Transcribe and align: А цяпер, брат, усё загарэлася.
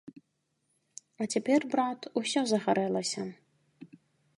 А 1.21 1.29
цяпер, 1.35 1.59
брат, 1.75 1.99
усё 2.23 2.39
загарэлася. 2.53 3.23